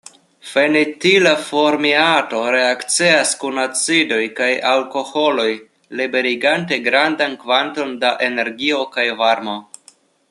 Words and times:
Fenetila 0.51 1.33
formiato 1.49 2.39
reakcias 2.55 3.33
kun 3.43 3.59
acidoj 3.65 4.21
kaj 4.41 4.49
alkoholoj 4.71 5.49
liberigante 6.01 6.81
grandan 6.89 7.37
kvanton 7.45 7.93
da 8.07 8.15
energio 8.31 8.81
kaj 8.97 9.07
varmo. 9.25 9.59